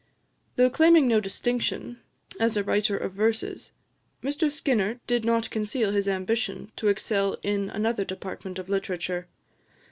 Though 0.55 0.71
claiming 0.71 1.07
no 1.07 1.19
distinction 1.19 1.99
as 2.39 2.57
a 2.57 2.63
writer 2.63 2.97
of 2.97 3.13
verses, 3.13 3.71
Mr 4.23 4.51
Skinner 4.51 4.99
did 5.05 5.23
not 5.23 5.51
conceal 5.51 5.91
his 5.91 6.07
ambition 6.07 6.71
to 6.77 6.87
excel 6.87 7.37
in 7.43 7.69
another 7.69 8.03
department 8.03 8.57
of 8.57 8.67
literature. 8.67 9.27